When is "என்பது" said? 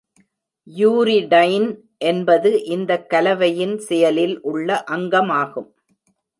1.97-2.63